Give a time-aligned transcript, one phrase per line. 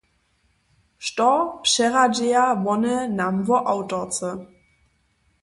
[1.09, 1.27] Što
[1.65, 4.29] přeradźeja wone nam wo awtorce?